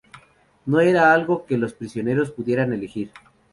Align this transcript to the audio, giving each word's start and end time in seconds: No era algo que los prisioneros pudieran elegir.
No 0.65 0.79
era 0.79 1.13
algo 1.13 1.45
que 1.45 1.59
los 1.59 1.75
prisioneros 1.75 2.31
pudieran 2.31 2.73
elegir. 2.73 3.11